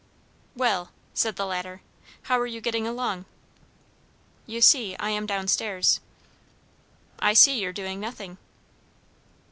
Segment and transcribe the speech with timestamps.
[0.55, 1.83] "Well!" said the latter,
[2.23, 3.25] "how are you getting along?"
[4.47, 5.99] "You see, I am down stairs."
[7.19, 8.39] "I see you're doing nothing."